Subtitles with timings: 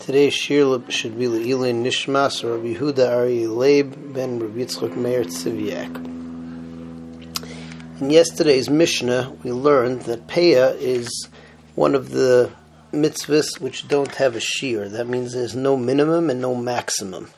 [0.00, 5.94] Today's shir should be Le'ilin Nishmas Rabbi Yehuda Ari Leib ben Rabbi Yitzchok Meir Tziviak.
[8.00, 11.28] In yesterday's Mishnah, we learned that Peah is
[11.74, 12.50] one of the
[12.94, 14.88] mitzvahs which don't have a shir.
[14.88, 17.30] That means there's no minimum and no maximum.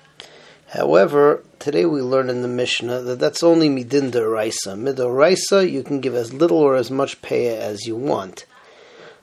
[0.69, 4.79] However, today we learn in the Mishnah that that's only midin deraisa.
[4.79, 8.47] Midoraisa, you can give as little or as much Peah as you want.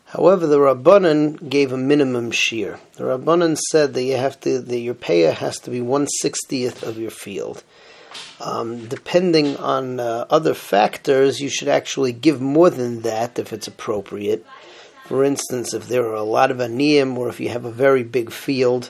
[0.09, 2.79] However, the Rabbanan gave a minimum shear.
[2.95, 6.81] The Rabbanan said that you have to, that your payah has to be one sixtieth
[6.81, 7.63] of your field.
[8.41, 13.67] Um, depending on uh, other factors, you should actually give more than that if it's
[13.67, 14.43] appropriate.
[15.05, 18.03] For instance, if there are a lot of aniyim, or if you have a very
[18.03, 18.89] big field,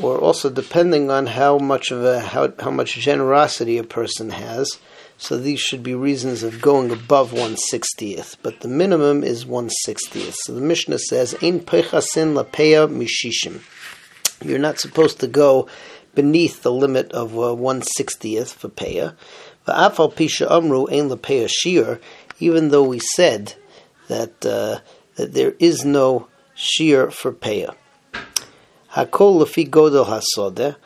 [0.00, 4.78] or also depending on how much of a how, how much generosity a person has.
[5.20, 10.34] So these should be reasons of going above 160th, but the minimum is 160th.
[10.44, 13.60] So the Mishnah says, Ein pechasin lapeya mishishim.
[14.44, 15.68] You're not supposed to go
[16.14, 19.16] beneath the limit of uh, 160th for peya.
[19.66, 22.00] Va'afal pisha amru ein lapeya shir,
[22.38, 23.54] even though we said
[24.06, 24.78] that, uh,
[25.16, 27.74] that there is no shir for peya.
[28.92, 30.76] Hakol lefi godel hasodeh,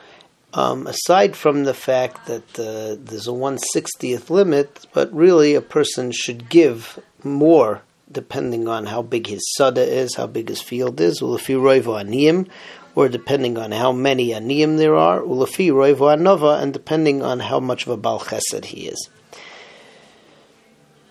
[0.53, 6.11] um, aside from the fact that uh, there's a 160th limit, but really a person
[6.11, 11.21] should give more depending on how big his sada is, how big his field is,
[11.21, 12.47] ulafi roivo aniyim,
[12.93, 17.59] or depending on how many aniyim there are, ulafi roivo anova, and depending on how
[17.59, 19.09] much of a bal chesed he is.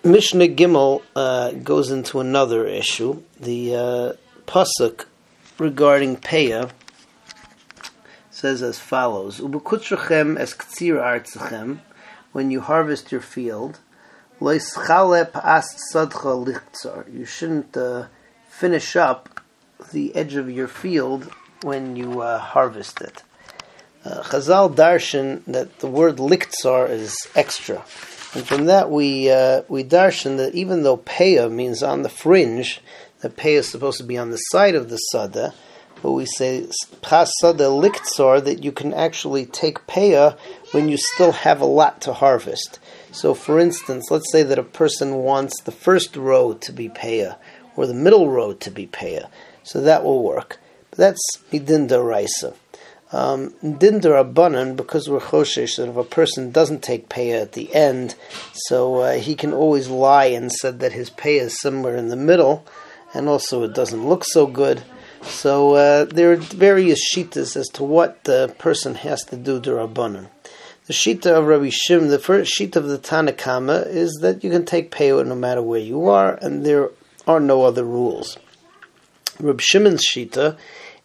[0.05, 3.23] Mishnah Gimel uh, goes into another issue.
[3.41, 4.13] The uh,
[4.47, 5.07] pasuk
[5.59, 6.71] regarding Peah
[8.43, 11.79] says as follows: Ubekutrachem es ktsir artzachem,
[12.33, 13.79] when you harvest your field,
[14.41, 17.01] loischalep ast sadcha lichtzar.
[17.15, 18.07] You shouldn't uh,
[18.49, 19.41] finish up
[19.93, 23.23] the edge of your field when you uh, harvest it.
[24.05, 27.85] Uh, Chazal darshan that the word lichtzar is extra,
[28.35, 32.81] and from that we uh, we darshan that even though peah means on the fringe,
[33.21, 35.55] that peah is supposed to be on the side of the sada
[36.03, 36.67] but we say
[37.01, 40.37] pasada liktsor that you can actually take peah
[40.73, 42.81] when you still have a lot to harvest.
[43.13, 47.37] So, for instance, let's say that a person wants the first row to be peah
[47.77, 49.29] or the middle row to be peah,
[49.63, 50.59] so that will work.
[50.91, 52.55] But that's midin daraisa.
[53.13, 58.15] Um, din because we're choshesh that if a person doesn't take peah at the end,
[58.55, 62.17] so uh, he can always lie and said that his peah is somewhere in the
[62.17, 62.67] middle,
[63.15, 64.83] and also it doesn't look so good.
[65.23, 70.29] So uh, there are various shitas as to what the person has to do durabanan.
[70.87, 74.51] The shita of Rabbi Shim, the first shita of the Tanna Kamma, is that you
[74.51, 76.91] can take payot no matter where you are, and there
[77.27, 78.37] are no other rules.
[79.39, 80.57] Rabbi Shimon's shita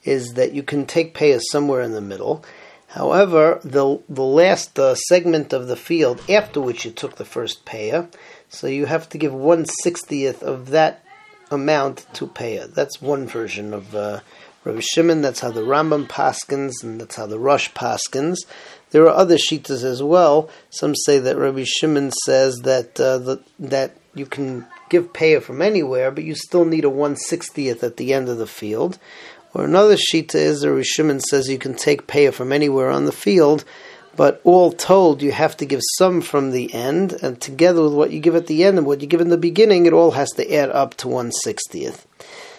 [0.04, 2.44] is that you can take payah somewhere in the middle.
[2.88, 7.66] However, the the last uh, segment of the field after which you took the first
[7.66, 8.12] payah,
[8.50, 11.04] so you have to give one sixtieth of that
[11.52, 12.76] amount to pay it.
[12.76, 14.20] That's one version of uh,
[14.64, 15.22] Rabbi Shimon.
[15.22, 18.38] That's how the Rambam paskins, and that's how the Rosh paskins.
[18.92, 20.50] There are other shitas as well.
[20.70, 25.62] Some say that Rabbi Shimon says that uh, the, that you can give payah from
[25.62, 28.98] anywhere, but you still need a one sixtieth at the end of the field.
[29.54, 33.06] Or another shita is that Rabbi Shimon says you can take payah from anywhere on
[33.06, 33.66] the field,
[34.18, 38.12] but all told, you have to give some from the end, and together with what
[38.12, 40.32] you give at the end and what you give in the beginning, it all has
[40.32, 42.06] to add up to one sixtieth.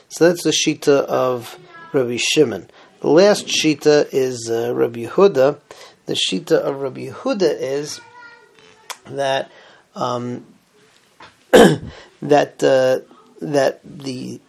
[0.08, 1.58] So that's the shita of
[1.92, 2.70] Rabbi Shimon.
[3.00, 5.58] The last shita is uh, Rabbi Yehuda.
[6.06, 8.00] The shita of Rabbi Yehuda is
[9.06, 9.50] that
[9.97, 10.47] um,
[11.52, 13.00] that uh,
[13.41, 14.41] that the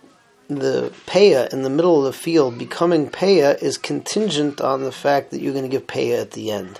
[0.48, 5.31] the paya in the middle of the field becoming paya is contingent on the fact
[5.31, 6.80] that you're going to give paya at the end.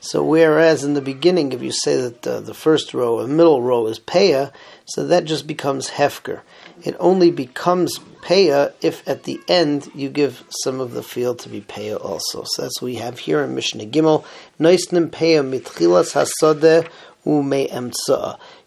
[0.00, 3.60] So whereas in the beginning, if you say that uh, the first row and middle
[3.60, 4.50] row is peah,
[4.86, 6.40] so that just becomes hefker.
[6.82, 11.50] It only becomes peah if at the end you give some of the field to
[11.50, 12.44] be peah also.
[12.46, 14.24] So that's what we have here in Mishnah Gimel.
[14.58, 16.88] Noisnim peah mitchilas hasadeh
[17.26, 17.92] ume.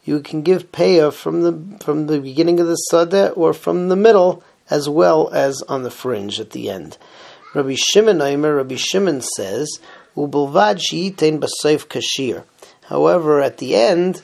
[0.06, 3.95] You can give peah from the from the beginning of the sadeh or from the
[3.95, 6.97] middle as well as on the fringe at the end.
[7.56, 9.79] Rabbi Shimon Aimer, Rabbi Shimon says
[10.15, 12.44] Ubulvad sheyitain basayf kashir.
[12.83, 14.21] However, at the end,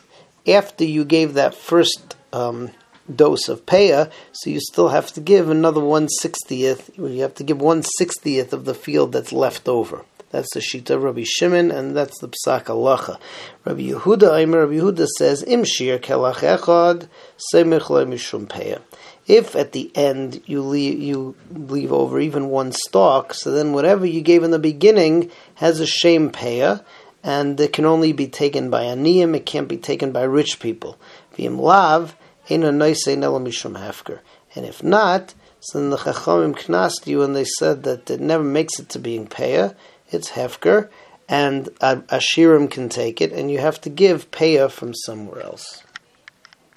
[0.47, 2.71] after you gave that first um,
[3.13, 6.91] dose of paya, so you still have to give another one sixtieth.
[6.97, 10.05] You have to give one sixtieth of the field that's left over.
[10.31, 13.19] That's the shita of Rabbi Shimon, and that's the psak halacha.
[13.65, 17.07] Rabbi Yehuda, Aimer Rabbi Yehuda says, "Im shir kelach echad
[17.53, 18.79] semich mishum peya."
[19.25, 24.05] If at the end you leave you leave over even one stalk, so then whatever
[24.05, 26.83] you gave in the beginning has a shame paya,
[27.23, 29.35] and it can only be taken by aniyim.
[29.35, 30.97] It can't be taken by rich people.
[31.37, 32.15] V'im lav
[32.49, 34.19] ein a mishum hefker.
[34.55, 38.43] And if not, so then the chachamim knast you, and they said that it never
[38.43, 39.75] makes it to being paya.
[40.11, 40.89] It's hefker,
[41.27, 45.83] and Ashirim can take it, and you have to give paya from somewhere else.